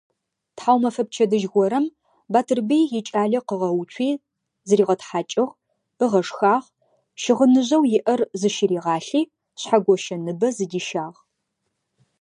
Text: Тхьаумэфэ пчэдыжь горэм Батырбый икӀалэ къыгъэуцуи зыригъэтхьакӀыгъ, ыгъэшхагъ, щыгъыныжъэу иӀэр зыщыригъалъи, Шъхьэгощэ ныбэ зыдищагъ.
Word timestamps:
Тхьаумэфэ 0.55 1.03
пчэдыжь 1.07 1.47
горэм 1.53 1.85
Батырбый 2.33 2.83
икӀалэ 2.99 3.39
къыгъэуцуи 3.47 4.09
зыригъэтхьакӀыгъ, 4.67 5.51
ыгъэшхагъ, 6.05 6.67
щыгъыныжъэу 7.21 7.83
иӀэр 7.97 8.21
зыщыригъалъи, 8.39 9.21
Шъхьэгощэ 9.59 10.15
ныбэ 10.25 10.47
зыдищагъ. 10.55 11.17